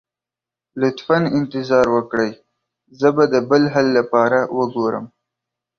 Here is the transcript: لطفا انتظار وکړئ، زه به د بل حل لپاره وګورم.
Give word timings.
لطفا 0.81 1.17
انتظار 1.37 1.87
وکړئ، 1.95 2.31
زه 2.99 3.09
به 3.15 3.23
د 3.33 3.35
بل 3.49 3.63
حل 3.73 3.87
لپاره 3.97 4.39
وګورم. 4.57 5.05